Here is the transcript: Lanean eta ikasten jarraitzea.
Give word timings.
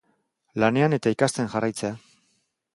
Lanean 0.63 0.97
eta 0.97 1.13
ikasten 1.17 1.53
jarraitzea. 1.53 1.95